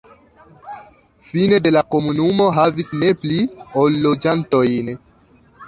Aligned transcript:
Fine 1.31 1.59
de 1.67 1.73
la 1.75 1.83
komunumo 1.95 2.49
havis 2.57 2.91
ne 3.03 3.13
pli 3.21 3.39
ol 3.85 4.01
loĝantojn. 4.09 4.93